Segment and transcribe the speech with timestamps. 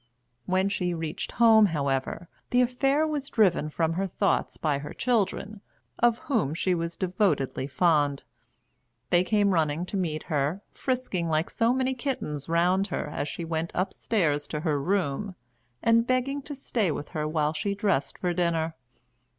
[0.47, 5.61] When she reached home, however, the affair was driven from her thoughts by her children,
[5.99, 8.23] of whom she was devotedly fond.
[9.11, 13.45] They came running to meet her, frisking like so many kittens round her as she
[13.45, 15.35] went upstairs to her room,
[15.83, 18.73] and begging to stay with her while she dressed for dinner.